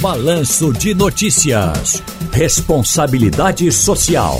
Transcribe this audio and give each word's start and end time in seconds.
Balanço 0.00 0.72
de 0.72 0.94
Notícias. 0.94 2.04
Responsabilidade 2.32 3.72
Social. 3.72 4.38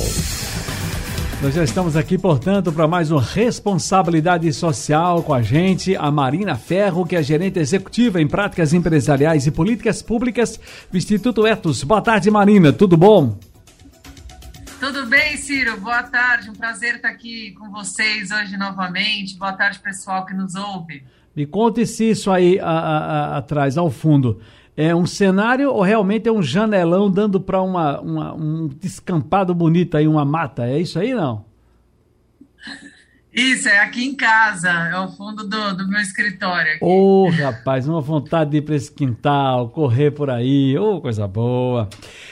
Nós 1.42 1.52
já 1.52 1.64
estamos 1.64 1.96
aqui, 1.96 2.16
portanto, 2.16 2.72
para 2.72 2.86
mais 2.86 3.10
um 3.10 3.16
Responsabilidade 3.16 4.52
Social 4.52 5.20
com 5.24 5.34
a 5.34 5.42
gente, 5.42 5.96
a 5.96 6.12
Marina 6.12 6.56
Ferro, 6.56 7.04
que 7.04 7.16
é 7.16 7.22
gerente 7.24 7.58
executiva 7.58 8.22
em 8.22 8.28
práticas 8.28 8.72
empresariais 8.72 9.48
e 9.48 9.50
políticas 9.50 10.00
públicas 10.00 10.60
do 10.92 10.96
Instituto 10.96 11.44
Etos. 11.44 11.82
Boa 11.82 12.00
tarde, 12.00 12.30
Marina, 12.30 12.72
tudo 12.72 12.96
bom? 12.96 13.36
Tudo 14.78 15.06
bem, 15.06 15.36
Ciro? 15.36 15.80
Boa 15.80 16.04
tarde, 16.04 16.50
um 16.50 16.54
prazer 16.54 16.96
estar 16.96 17.08
aqui 17.08 17.50
com 17.58 17.68
vocês 17.72 18.30
hoje 18.30 18.56
novamente. 18.56 19.36
Boa 19.36 19.54
tarde, 19.54 19.80
pessoal 19.80 20.24
que 20.24 20.34
nos 20.34 20.54
ouve. 20.54 21.02
Me 21.34 21.46
conte 21.46 21.84
se 21.84 22.10
isso 22.10 22.30
aí 22.30 22.60
a, 22.60 22.64
a, 22.64 22.98
a, 22.98 23.36
atrás, 23.38 23.76
ao 23.76 23.90
fundo, 23.90 24.40
é 24.80 24.94
um 24.94 25.04
cenário 25.04 25.72
ou 25.72 25.82
realmente 25.82 26.28
é 26.28 26.32
um 26.32 26.40
janelão 26.40 27.10
dando 27.10 27.40
para 27.40 27.60
uma, 27.60 28.00
uma, 28.00 28.32
um 28.32 28.68
descampado 28.68 29.52
bonito 29.52 29.96
aí, 29.96 30.06
uma 30.06 30.24
mata? 30.24 30.68
É 30.68 30.78
isso 30.78 31.00
aí, 31.00 31.12
não? 31.12 31.44
Isso, 33.32 33.68
é 33.68 33.80
aqui 33.80 34.04
em 34.04 34.14
casa, 34.14 34.70
é 34.70 34.98
o 34.98 35.08
fundo 35.08 35.46
do, 35.46 35.76
do 35.76 35.86
meu 35.86 36.00
escritório. 36.00 36.78
Ô, 36.80 37.26
oh, 37.26 37.30
rapaz, 37.30 37.86
uma 37.86 38.00
vontade 38.00 38.52
de 38.52 38.56
ir 38.56 38.62
para 38.62 38.74
esse 38.74 38.90
quintal, 38.90 39.68
correr 39.68 40.10
por 40.12 40.30
aí, 40.30 40.76
ô, 40.78 40.96
oh, 40.96 41.00
coisa 41.00 41.28
boa. 41.28 41.88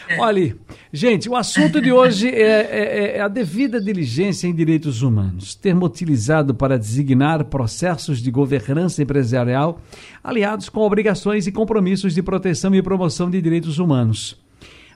É. 0.08 0.18
Olha, 0.18 0.56
gente, 0.92 1.28
o 1.28 1.36
assunto 1.36 1.80
de 1.82 1.92
hoje 1.92 2.28
é, 2.28 2.40
é, 2.40 3.16
é, 3.16 3.20
a 3.20 3.28
devida 3.28 3.80
diligência 3.80 4.48
em 4.48 4.54
direitos 4.54 5.02
humanos, 5.02 5.54
termo 5.54 5.84
utilizado 5.84 6.54
para 6.54 6.78
designar 6.78 7.44
processos 7.44 8.22
de 8.22 8.30
governança 8.30 9.02
empresarial 9.02 9.80
aliados 10.24 10.68
com 10.70 10.80
obrigações 10.80 11.46
e 11.46 11.52
compromissos 11.52 12.14
de 12.14 12.22
proteção 12.22 12.74
e 12.74 12.82
promoção 12.82 13.28
de 13.28 13.40
direitos 13.42 13.78
humanos. 13.78 14.45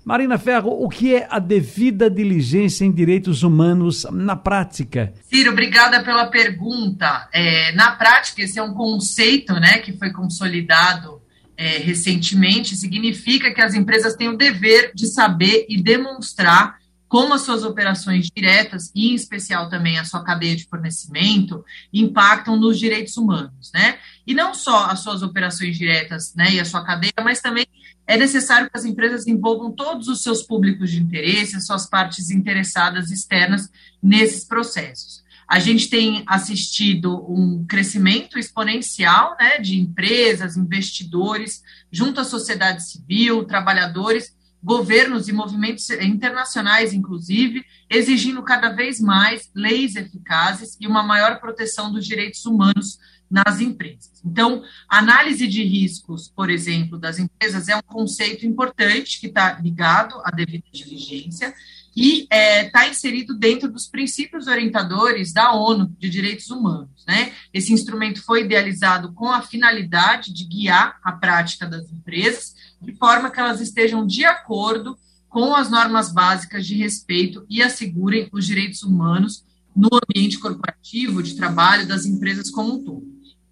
Marina 0.04 0.38
Ferro, 0.38 0.70
o 0.82 0.88
que 0.88 1.15
é 1.15 1.26
a 1.30 1.38
devida 1.38 2.10
diligência 2.10 2.84
em 2.84 2.93
direitos 2.93 3.43
humanos 3.43 4.06
na 4.10 4.34
prática? 4.34 5.12
Ciro, 5.29 5.52
obrigada 5.52 6.02
pela 6.02 6.26
pergunta. 6.26 7.29
É, 7.32 7.73
na 7.73 7.93
prática, 7.93 8.43
esse 8.43 8.59
é 8.59 8.62
um 8.62 8.73
conceito 8.73 9.52
né, 9.54 9.78
que 9.78 9.93
foi 9.93 10.10
consolidado 10.10 11.21
é, 11.56 11.76
recentemente, 11.76 12.74
significa 12.74 13.52
que 13.52 13.60
as 13.60 13.74
empresas 13.74 14.15
têm 14.15 14.28
o 14.28 14.37
dever 14.37 14.93
de 14.95 15.06
saber 15.06 15.66
e 15.68 15.82
demonstrar 15.82 16.79
como 17.10 17.34
as 17.34 17.42
suas 17.42 17.64
operações 17.64 18.30
diretas, 18.32 18.92
e 18.94 19.10
em 19.10 19.14
especial 19.16 19.68
também 19.68 19.98
a 19.98 20.04
sua 20.04 20.22
cadeia 20.22 20.54
de 20.54 20.64
fornecimento, 20.68 21.64
impactam 21.92 22.56
nos 22.56 22.78
direitos 22.78 23.16
humanos, 23.16 23.72
né? 23.74 23.98
E 24.24 24.32
não 24.32 24.54
só 24.54 24.84
as 24.84 25.00
suas 25.00 25.20
operações 25.20 25.76
diretas, 25.76 26.32
né, 26.36 26.52
e 26.52 26.60
a 26.60 26.64
sua 26.64 26.84
cadeia, 26.84 27.12
mas 27.20 27.40
também 27.40 27.66
é 28.06 28.16
necessário 28.16 28.70
que 28.70 28.78
as 28.78 28.84
empresas 28.84 29.26
envolvam 29.26 29.72
todos 29.72 30.06
os 30.06 30.22
seus 30.22 30.44
públicos 30.44 30.88
de 30.88 31.02
interesse, 31.02 31.56
as 31.56 31.66
suas 31.66 31.84
partes 31.84 32.30
interessadas 32.30 33.10
externas 33.10 33.68
nesses 34.00 34.44
processos. 34.44 35.24
A 35.48 35.58
gente 35.58 35.90
tem 35.90 36.22
assistido 36.28 37.26
um 37.28 37.64
crescimento 37.66 38.38
exponencial 38.38 39.36
né, 39.36 39.58
de 39.58 39.80
empresas, 39.80 40.56
investidores, 40.56 41.60
junto 41.90 42.20
à 42.20 42.24
sociedade 42.24 42.88
civil, 42.88 43.44
trabalhadores, 43.44 44.32
governos 44.62 45.28
e 45.28 45.32
movimentos 45.32 45.88
internacionais, 45.90 46.92
inclusive, 46.92 47.64
exigindo 47.88 48.42
cada 48.42 48.70
vez 48.70 49.00
mais 49.00 49.50
leis 49.54 49.96
eficazes 49.96 50.76
e 50.80 50.86
uma 50.86 51.02
maior 51.02 51.40
proteção 51.40 51.92
dos 51.92 52.06
direitos 52.06 52.44
humanos 52.44 52.98
nas 53.30 53.60
empresas. 53.60 54.20
Então, 54.24 54.62
análise 54.88 55.46
de 55.46 55.62
riscos, 55.62 56.28
por 56.28 56.50
exemplo, 56.50 56.98
das 56.98 57.18
empresas 57.18 57.68
é 57.68 57.76
um 57.76 57.82
conceito 57.82 58.44
importante 58.44 59.20
que 59.20 59.28
está 59.28 59.58
ligado 59.60 60.20
à 60.24 60.30
devida 60.30 60.64
diligência 60.72 61.54
e 61.94 62.22
está 62.22 62.36
é, 62.36 62.70
tá 62.70 62.88
inserido 62.88 63.36
dentro 63.36 63.70
dos 63.70 63.86
princípios 63.86 64.47
orientadores 64.47 65.32
da 65.32 65.53
ONU 65.53 65.94
de 65.99 66.09
Direitos 66.09 66.50
Humanos. 66.50 67.04
Né? 67.06 67.32
Esse 67.53 67.72
instrumento 67.72 68.22
foi 68.22 68.43
idealizado 68.44 69.12
com 69.12 69.28
a 69.28 69.43
finalidade 69.43 70.32
de 70.32 70.44
guiar 70.44 70.99
a 71.03 71.12
prática 71.12 71.66
das 71.66 71.91
empresas 71.91 72.54
de 72.81 72.93
forma 72.95 73.31
que 73.31 73.39
elas 73.39 73.61
estejam 73.61 74.07
de 74.07 74.25
acordo 74.25 74.97
com 75.29 75.55
as 75.55 75.71
normas 75.71 76.13
básicas 76.13 76.67
de 76.67 76.75
respeito 76.75 77.45
e 77.49 77.63
assegurem 77.63 78.29
os 78.33 78.47
direitos 78.47 78.83
humanos 78.83 79.45
no 79.75 79.89
ambiente 79.93 80.39
corporativo 80.39 81.23
de 81.23 81.37
trabalho 81.37 81.87
das 81.87 82.05
empresas 82.05 82.51
como 82.51 82.75
um 82.75 82.85
todo. 82.85 83.05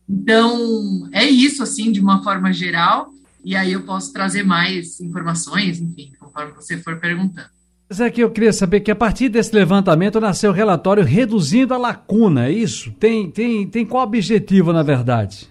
Então, 0.09 1.09
é 1.13 1.25
isso, 1.25 1.63
assim, 1.63 1.93
de 1.93 2.01
uma 2.01 2.23
forma 2.23 2.53
geral, 2.53 3.13
e 3.45 3.55
aí 3.55 3.73
eu 3.73 3.83
posso 3.83 4.13
trazer 4.13 4.43
mais 4.43 5.01
informações, 5.01 5.81
enfim, 5.81 6.13
conforme 6.19 6.53
você 6.53 6.79
for 6.79 6.99
perguntando. 6.99 7.49
Mas 7.89 8.01
é 8.01 8.11
que 8.11 8.23
eu 8.23 8.31
queria 8.31 8.53
saber 8.53 8.81
que 8.81 8.91
a 8.91 8.97
partir 8.97 9.29
desse 9.29 9.55
levantamento 9.55 10.21
nasceu 10.21 10.51
o 10.51 10.55
relatório 10.55 11.05
Reduzindo 11.05 11.73
a 11.73 11.79
Lacuna, 11.79 12.47
é 12.47 12.53
isso? 12.53 12.91
Tem, 12.93 13.31
tem, 13.31 13.67
tem 13.67 13.87
qual 13.87 14.05
objetivo, 14.05 14.73
na 14.73 14.83
verdade? 14.83 15.49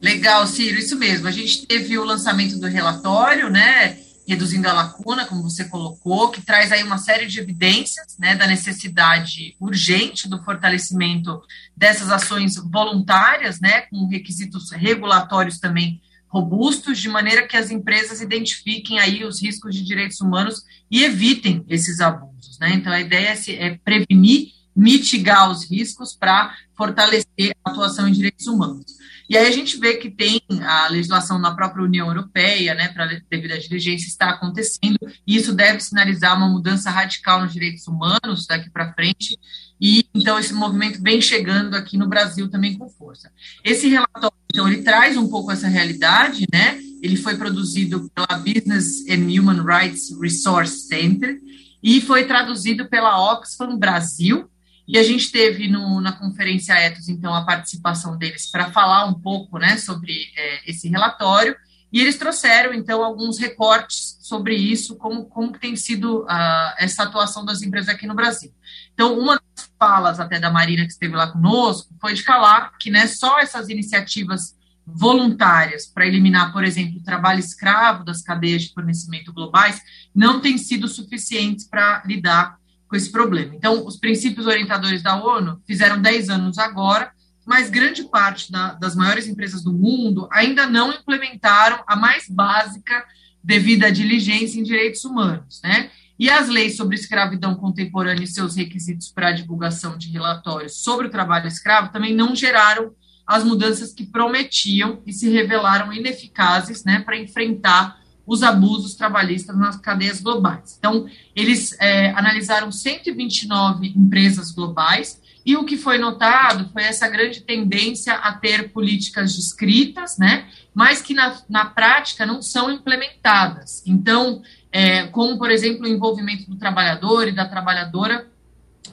Legal, 0.00 0.46
Ciro, 0.46 0.78
isso 0.78 0.96
mesmo. 0.96 1.26
A 1.26 1.32
gente 1.32 1.66
teve 1.66 1.98
o 1.98 2.04
lançamento 2.04 2.58
do 2.58 2.66
relatório, 2.66 3.50
né? 3.50 3.98
reduzindo 4.28 4.68
a 4.68 4.74
lacuna, 4.74 5.24
como 5.24 5.42
você 5.42 5.64
colocou, 5.64 6.28
que 6.28 6.42
traz 6.42 6.70
aí 6.70 6.82
uma 6.82 6.98
série 6.98 7.24
de 7.24 7.40
evidências 7.40 8.14
né, 8.18 8.34
da 8.34 8.46
necessidade 8.46 9.56
urgente 9.58 10.28
do 10.28 10.42
fortalecimento 10.42 11.40
dessas 11.74 12.10
ações 12.10 12.56
voluntárias, 12.56 13.58
né, 13.58 13.80
com 13.82 14.06
requisitos 14.06 14.70
regulatórios 14.70 15.58
também 15.58 15.98
robustos, 16.28 16.98
de 16.98 17.08
maneira 17.08 17.48
que 17.48 17.56
as 17.56 17.70
empresas 17.70 18.20
identifiquem 18.20 18.98
aí 18.98 19.24
os 19.24 19.42
riscos 19.42 19.74
de 19.74 19.82
direitos 19.82 20.20
humanos 20.20 20.62
e 20.90 21.02
evitem 21.04 21.64
esses 21.66 21.98
abusos. 21.98 22.58
Né? 22.58 22.74
Então, 22.74 22.92
a 22.92 23.00
ideia 23.00 23.34
é 23.56 23.78
prevenir, 23.82 24.48
mitigar 24.78 25.50
os 25.50 25.68
riscos 25.68 26.14
para 26.14 26.54
fortalecer 26.76 27.52
a 27.64 27.70
atuação 27.70 28.06
em 28.06 28.12
direitos 28.12 28.46
humanos. 28.46 28.96
E 29.28 29.36
aí 29.36 29.46
a 29.46 29.50
gente 29.50 29.76
vê 29.76 29.96
que 29.96 30.08
tem 30.08 30.40
a 30.62 30.88
legislação 30.88 31.36
na 31.38 31.54
própria 31.54 31.84
União 31.84 32.06
Europeia, 32.06 32.74
né, 32.74 32.88
para 32.88 33.20
devido 33.28 33.52
à 33.52 33.58
diligência, 33.58 34.06
está 34.06 34.30
acontecendo, 34.30 34.96
e 35.26 35.36
isso 35.36 35.52
deve 35.52 35.80
sinalizar 35.80 36.36
uma 36.36 36.48
mudança 36.48 36.90
radical 36.90 37.42
nos 37.42 37.52
direitos 37.52 37.88
humanos 37.88 38.46
daqui 38.46 38.70
para 38.70 38.94
frente, 38.94 39.36
e 39.80 40.06
então 40.14 40.38
esse 40.38 40.54
movimento 40.54 41.02
vem 41.02 41.20
chegando 41.20 41.74
aqui 41.74 41.98
no 41.98 42.08
Brasil 42.08 42.48
também 42.48 42.78
com 42.78 42.88
força. 42.88 43.30
Esse 43.64 43.88
relatório, 43.88 44.32
então, 44.50 44.66
ele 44.66 44.82
traz 44.82 45.16
um 45.16 45.28
pouco 45.28 45.50
essa 45.50 45.68
realidade, 45.68 46.46
né, 46.52 46.78
ele 47.02 47.16
foi 47.16 47.36
produzido 47.36 48.08
pela 48.14 48.38
Business 48.38 49.04
and 49.10 49.26
Human 49.28 49.62
Rights 49.62 50.16
Resource 50.20 50.86
Center, 50.86 51.38
e 51.82 52.00
foi 52.00 52.24
traduzido 52.24 52.88
pela 52.88 53.32
Oxfam 53.32 53.76
Brasil, 53.76 54.48
e 54.88 54.96
a 54.96 55.02
gente 55.02 55.30
teve 55.30 55.68
no, 55.68 56.00
na 56.00 56.12
conferência 56.12 56.72
Etos, 56.72 57.10
então, 57.10 57.34
a 57.34 57.44
participação 57.44 58.16
deles 58.16 58.50
para 58.50 58.72
falar 58.72 59.04
um 59.04 59.12
pouco 59.12 59.58
né, 59.58 59.76
sobre 59.76 60.14
é, 60.34 60.70
esse 60.70 60.88
relatório, 60.88 61.54
e 61.92 62.00
eles 62.00 62.16
trouxeram, 62.16 62.72
então, 62.72 63.04
alguns 63.04 63.38
recortes 63.38 64.18
sobre 64.22 64.54
isso, 64.54 64.96
como, 64.96 65.26
como 65.26 65.52
tem 65.52 65.76
sido 65.76 66.22
uh, 66.22 66.74
essa 66.78 67.02
atuação 67.02 67.44
das 67.44 67.60
empresas 67.60 67.90
aqui 67.90 68.06
no 68.06 68.14
Brasil. 68.14 68.52
Então, 68.94 69.18
uma 69.18 69.34
das 69.34 69.70
falas 69.78 70.18
até 70.18 70.40
da 70.40 70.50
Marina, 70.50 70.84
que 70.84 70.92
esteve 70.92 71.14
lá 71.14 71.30
conosco, 71.30 71.94
foi 72.00 72.14
de 72.14 72.22
falar 72.22 72.72
que 72.78 72.90
né, 72.90 73.06
só 73.06 73.38
essas 73.38 73.68
iniciativas 73.68 74.56
voluntárias 74.86 75.86
para 75.86 76.06
eliminar, 76.06 76.50
por 76.50 76.64
exemplo, 76.64 76.98
o 76.98 77.04
trabalho 77.04 77.40
escravo 77.40 78.04
das 78.04 78.22
cadeias 78.22 78.62
de 78.62 78.72
fornecimento 78.72 79.34
globais 79.34 79.80
não 80.14 80.40
têm 80.40 80.56
sido 80.56 80.88
suficientes 80.88 81.66
para 81.66 82.02
lidar 82.06 82.58
com 82.88 82.96
esse 82.96 83.12
problema. 83.12 83.54
Então, 83.54 83.86
os 83.86 83.96
princípios 83.96 84.46
orientadores 84.46 85.02
da 85.02 85.22
ONU 85.22 85.60
fizeram 85.66 86.00
10 86.00 86.30
anos 86.30 86.58
agora, 86.58 87.12
mas 87.46 87.70
grande 87.70 88.04
parte 88.04 88.50
da, 88.50 88.72
das 88.74 88.96
maiores 88.96 89.26
empresas 89.26 89.62
do 89.62 89.72
mundo 89.72 90.28
ainda 90.32 90.66
não 90.66 90.92
implementaram 90.92 91.82
a 91.86 91.94
mais 91.94 92.28
básica 92.28 93.04
devido 93.42 93.84
à 93.84 93.90
diligência 93.90 94.58
em 94.58 94.62
direitos 94.62 95.04
humanos, 95.04 95.60
né? 95.62 95.90
E 96.18 96.28
as 96.28 96.48
leis 96.48 96.76
sobre 96.76 96.96
escravidão 96.96 97.54
contemporânea 97.54 98.24
e 98.24 98.26
seus 98.26 98.56
requisitos 98.56 99.08
para 99.08 99.28
a 99.28 99.32
divulgação 99.32 99.96
de 99.96 100.10
relatórios 100.10 100.82
sobre 100.82 101.06
o 101.06 101.10
trabalho 101.10 101.46
escravo 101.46 101.92
também 101.92 102.14
não 102.14 102.34
geraram 102.34 102.92
as 103.24 103.44
mudanças 103.44 103.92
que 103.92 104.06
prometiam 104.06 105.00
e 105.06 105.12
se 105.12 105.28
revelaram 105.28 105.92
ineficazes, 105.92 106.82
né, 106.82 107.00
para 107.00 107.16
enfrentar 107.16 107.97
os 108.28 108.42
abusos 108.42 108.94
trabalhistas 108.94 109.56
nas 109.56 109.76
cadeias 109.76 110.20
globais. 110.20 110.76
Então, 110.78 111.08
eles 111.34 111.74
é, 111.80 112.10
analisaram 112.10 112.70
129 112.70 113.88
empresas 113.96 114.50
globais 114.50 115.18
e 115.46 115.56
o 115.56 115.64
que 115.64 115.78
foi 115.78 115.96
notado 115.96 116.68
foi 116.70 116.82
essa 116.82 117.08
grande 117.08 117.40
tendência 117.40 118.12
a 118.12 118.34
ter 118.34 118.70
políticas 118.70 119.34
descritas, 119.34 120.18
né, 120.18 120.46
mas 120.74 121.00
que 121.00 121.14
na, 121.14 121.40
na 121.48 121.64
prática 121.64 122.26
não 122.26 122.42
são 122.42 122.70
implementadas. 122.70 123.82
Então, 123.86 124.42
é, 124.70 125.06
como, 125.06 125.38
por 125.38 125.50
exemplo, 125.50 125.86
o 125.86 125.88
envolvimento 125.88 126.50
do 126.50 126.56
trabalhador 126.56 127.26
e 127.28 127.32
da 127.32 127.46
trabalhadora 127.46 128.28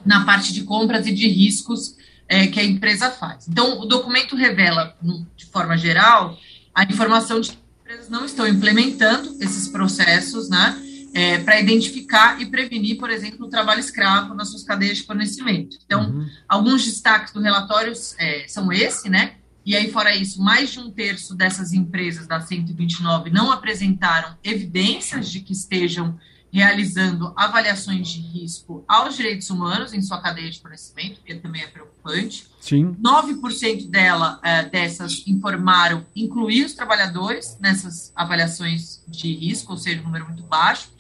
na 0.06 0.24
parte 0.24 0.54
de 0.54 0.64
compras 0.64 1.06
e 1.08 1.14
de 1.14 1.28
riscos 1.28 1.98
é, 2.30 2.48
que 2.48 2.60
a 2.60 2.64
empresa 2.64 3.12
faz. 3.12 3.50
Então, 3.50 3.82
o 3.82 3.86
documento 3.86 4.34
revela, 4.34 4.96
de 5.36 5.46
forma 5.46 5.78
geral, 5.78 6.38
a 6.74 6.84
informação 6.84 7.42
de 7.42 7.65
empresas 7.96 8.10
não 8.10 8.26
estão 8.26 8.48
implementando 8.48 9.36
esses 9.40 9.68
processos, 9.68 10.50
né? 10.50 10.82
É, 11.14 11.38
para 11.38 11.58
identificar 11.62 12.42
e 12.42 12.46
prevenir, 12.46 12.98
por 12.98 13.10
exemplo, 13.10 13.46
o 13.46 13.50
trabalho 13.50 13.80
escravo 13.80 14.34
nas 14.34 14.50
suas 14.50 14.66
cadeias 14.66 14.98
de 14.98 15.04
fornecimento. 15.06 15.78
Então, 15.86 16.10
uhum. 16.10 16.28
alguns 16.46 16.84
destaques 16.84 17.32
do 17.32 17.40
relatório 17.40 17.94
é, 18.20 18.46
são 18.50 18.70
esse, 18.72 19.10
né? 19.10 19.36
E 19.66 19.78
aí, 19.78 19.90
fora 19.90 20.14
isso, 20.14 20.42
mais 20.44 20.72
de 20.72 20.80
um 20.80 20.92
terço 20.92 21.34
dessas 21.34 21.72
empresas 21.72 22.28
da 22.28 22.42
129 22.42 23.30
não 23.30 23.50
apresentaram 23.50 24.36
evidências 24.44 25.32
de 25.32 25.40
que 25.40 25.54
estejam 25.54 26.20
realizando 26.56 27.34
avaliações 27.36 28.08
de 28.08 28.22
risco 28.22 28.86
aos 28.88 29.18
direitos 29.18 29.50
humanos 29.50 29.92
em 29.94 30.02
sua 30.02 30.22
cadeia 30.22 30.50
de 30.50 30.62
fornecimento, 30.62 31.20
que 31.20 31.36
também 31.36 31.62
é 31.62 31.68
preocupante. 31.68 32.48
Sim. 32.62 32.94
9% 32.94 33.90
dela, 33.90 34.40
é, 34.42 34.64
dessas 34.64 35.22
informaram 35.28 36.06
incluir 36.16 36.64
os 36.64 36.74
trabalhadores 36.74 37.58
nessas 37.60 38.14
avaliações 38.16 39.04
de 39.06 39.34
risco, 39.36 39.74
ou 39.74 39.78
seja, 39.78 40.00
um 40.00 40.06
número 40.06 40.28
muito 40.28 40.44
baixo. 40.44 40.96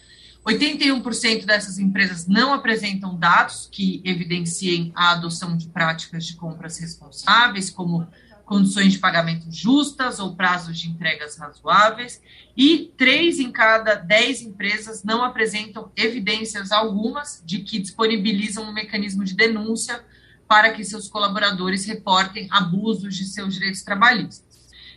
81% 0.45 1.45
dessas 1.45 1.79
empresas 1.79 2.27
não 2.27 2.53
apresentam 2.53 3.17
dados 3.17 3.69
que 3.71 4.01
evidenciem 4.03 4.91
a 4.93 5.13
adoção 5.13 5.55
de 5.55 5.69
práticas 5.69 6.25
de 6.25 6.35
compras 6.35 6.77
responsáveis, 6.79 7.69
como 7.69 8.05
condições 8.45 8.93
de 8.93 8.99
pagamento 8.99 9.47
justas 9.49 10.19
ou 10.19 10.35
prazos 10.35 10.79
de 10.79 10.87
entregas 10.87 11.37
razoáveis, 11.37 12.21
e 12.55 12.93
três 12.95 13.39
em 13.39 13.51
cada 13.51 13.95
dez 13.95 14.41
empresas 14.41 15.03
não 15.03 15.23
apresentam 15.23 15.91
evidências 15.95 16.71
algumas 16.71 17.41
de 17.45 17.59
que 17.59 17.79
disponibilizam 17.79 18.63
um 18.63 18.73
mecanismo 18.73 19.23
de 19.23 19.33
denúncia 19.33 20.05
para 20.47 20.71
que 20.71 20.83
seus 20.83 21.09
colaboradores 21.09 21.85
reportem 21.85 22.47
abusos 22.51 23.15
de 23.15 23.25
seus 23.25 23.55
direitos 23.55 23.81
trabalhistas. 23.81 24.45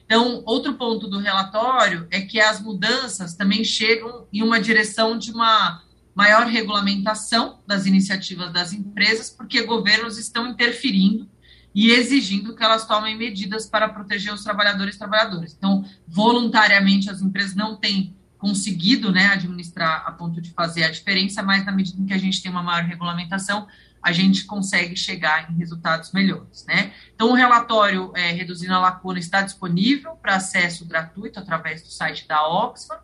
Então, 0.05 0.43
outro 0.47 0.75
ponto 0.75 1.09
do 1.09 1.19
relatório 1.19 2.07
é 2.11 2.21
que 2.21 2.41
as 2.41 2.61
mudanças 2.61 3.35
também 3.35 3.65
chegam 3.65 4.27
em 4.33 4.43
uma 4.43 4.61
direção 4.61 5.19
de 5.19 5.31
uma 5.31 5.83
maior 6.15 6.47
regulamentação 6.47 7.61
das 7.67 7.87
iniciativas 7.87 8.53
das 8.53 8.73
empresas, 8.73 9.31
porque 9.31 9.63
governos 9.63 10.19
estão 10.19 10.49
interferindo 10.49 11.29
e 11.75 11.91
exigindo 11.91 12.55
que 12.55 12.63
elas 12.63 12.87
tomem 12.87 13.17
medidas 13.17 13.67
para 13.67 13.89
proteger 13.89 14.33
os 14.33 14.43
trabalhadores 14.43 14.95
e 14.95 14.99
trabalhadoras. 14.99 15.55
Então, 15.57 15.85
voluntariamente, 16.07 17.11
as 17.11 17.21
empresas 17.21 17.55
não 17.55 17.77
têm 17.77 18.17
conseguido 18.39 19.13
né, 19.13 19.27
administrar 19.27 20.05
a 20.07 20.13
ponto 20.13 20.41
de 20.41 20.51
fazer 20.51 20.85
a 20.85 20.91
diferença, 20.91 21.43
mas 21.43 21.65
na 21.67 21.73
medida 21.73 22.01
em 22.01 22.07
que 22.07 22.15
a 22.15 22.19
gente 22.19 22.43
tem 22.43 22.51
uma 22.51 22.63
maior 22.63 22.85
regulamentação, 22.85 23.67
a 24.01 24.13
gente 24.13 24.45
consegue 24.45 24.97
chegar 24.97 25.51
em 25.51 25.57
resultados 25.57 26.13
melhores. 26.13 26.65
Né? 26.67 26.93
Então, 27.15 27.31
o 27.31 27.35
relatório 27.35 28.13
é, 28.15 28.31
Reduzindo 28.31 28.75
a 28.75 28.79
Lacuna 28.79 29.19
está 29.19 29.43
disponível 29.43 30.13
para 30.17 30.37
acesso 30.37 30.87
gratuito 30.87 31.41
através 31.41 31.83
do 31.83 31.89
site 31.89 32.27
da 32.27 32.47
Oxfam, 32.47 32.97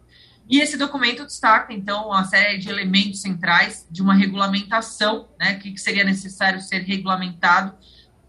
e 0.48 0.60
esse 0.60 0.76
documento 0.76 1.24
destaca, 1.24 1.72
então, 1.72 2.08
uma 2.08 2.24
série 2.24 2.58
de 2.58 2.68
elementos 2.68 3.22
centrais 3.22 3.86
de 3.90 4.02
uma 4.02 4.14
regulamentação, 4.14 5.28
né, 5.38 5.54
que 5.54 5.76
seria 5.78 6.04
necessário 6.04 6.60
ser 6.60 6.82
regulamentado 6.82 7.74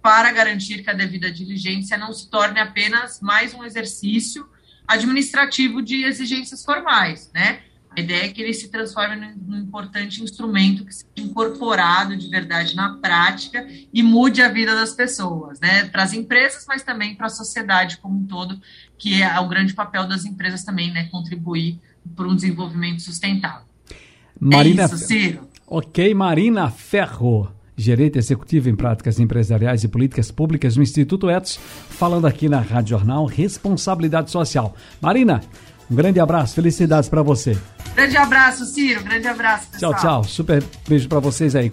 para 0.06 0.32
garantir 0.32 0.84
que 0.84 0.90
a 0.92 0.94
devida 0.94 1.32
diligência 1.32 1.98
não 1.98 2.14
se 2.14 2.30
torne 2.30 2.60
apenas 2.60 3.20
mais 3.22 3.56
um 3.56 3.64
exercício 3.64 4.48
administrativo 4.88 5.82
de 5.82 6.04
exigências 6.04 6.64
formais, 6.64 7.32
né? 7.34 7.62
A 7.90 8.00
ideia 8.00 8.26
é 8.26 8.28
que 8.28 8.40
ele 8.40 8.54
se 8.54 8.70
transforme 8.70 9.16
num 9.16 9.58
importante 9.58 10.22
instrumento 10.22 10.86
que 10.86 10.94
seja 10.94 11.08
incorporado 11.18 12.16
de 12.16 12.30
verdade 12.30 12.76
na 12.76 12.98
prática 12.98 13.68
e 13.92 14.04
mude 14.04 14.44
a 14.44 14.48
vida 14.48 14.76
das 14.76 14.94
pessoas, 14.94 15.60
né? 15.60 15.86
Para 15.86 16.04
as 16.04 16.14
empresas, 16.14 16.66
mas 16.68 16.84
também 16.84 17.16
para 17.16 17.26
a 17.26 17.30
sociedade 17.32 17.98
como 17.98 18.20
um 18.20 18.28
todo, 18.28 18.62
que 19.00 19.24
é 19.24 19.40
o 19.40 19.48
grande 19.48 19.74
papel 19.74 20.08
das 20.08 20.24
empresas 20.24 20.64
também, 20.64 20.94
né? 20.94 21.06
Contribuir 21.06 21.80
para 22.16 22.28
um 22.28 22.36
desenvolvimento 22.36 23.02
sustentável. 23.02 23.66
Marina, 24.40 24.84
é 24.84 24.86
isso, 24.86 24.98
Ciro. 25.00 25.50
Ok, 25.66 26.14
Marina 26.14 26.70
Ferro 26.70 27.55
gerente 27.78 28.18
executivo 28.18 28.70
em 28.70 28.76
práticas 28.76 29.20
empresariais 29.20 29.84
e 29.84 29.88
políticas 29.88 30.32
públicas 30.32 30.76
no 30.78 30.84
Instituto 30.84 31.30
Etos, 31.30 31.60
falando 31.90 32.28
aqui 32.28 32.48
na 32.48 32.60
Rádio 32.60 32.98
Jornal 32.98 33.26
Responsabilidade 33.26 34.32
Social. 34.32 34.76
Marina, 35.02 35.42
um 35.90 35.96
grande 35.96 36.20
abraço, 36.20 36.56
felicidades 36.56 37.10
para 37.10 37.22
você. 37.22 37.58
Grande 37.96 38.18
abraço, 38.18 38.66
Ciro, 38.66 39.04
grande 39.04 39.28
abraço. 39.28 39.68
Pessoal. 39.72 39.94
Tchau, 39.94 40.02
tchau. 40.02 40.24
Super 40.24 40.64
beijo 40.88 41.08
para 41.08 41.20
vocês 41.20 41.56
aí. 41.56 41.72